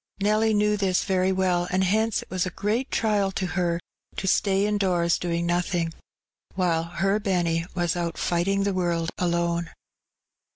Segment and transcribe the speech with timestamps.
[0.19, 3.79] Nelly knew this very well, and hence it was a great trial to her
[4.15, 5.93] to stay indoors doing nothing,
[6.55, 9.69] while her Benny was out fighting the world alone.